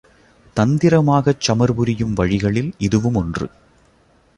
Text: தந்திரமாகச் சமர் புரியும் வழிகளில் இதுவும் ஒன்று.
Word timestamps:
தந்திரமாகச் 0.55 1.39
சமர் 1.39 1.73
புரியும் 1.73 2.13
வழிகளில் 2.13 2.71
இதுவும் 2.77 3.15
ஒன்று. 3.15 3.47